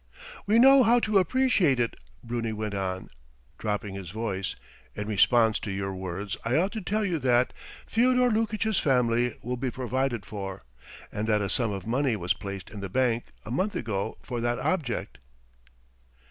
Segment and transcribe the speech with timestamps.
[0.47, 3.11] "We know how to appreciate it," Bruni went on,
[3.59, 4.55] dropping his voice.
[4.95, 7.53] "In response to your words I ought to tell you that...
[7.85, 10.63] Fyodor Lukitch's family will be provided for
[11.11, 14.41] and that a sum of money was placed in the bank a month ago for
[14.41, 15.19] that object."